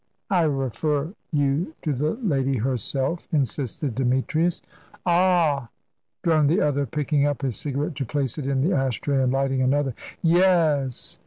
[0.31, 4.63] "I refer you to the lady herself," insisted Demetrius.
[5.05, 5.69] "A a a h!"
[6.23, 9.31] droned the other, picking up his cigarette to place it in the ash tray, and
[9.31, 9.93] lighting another;
[10.23, 11.19] "y e s!"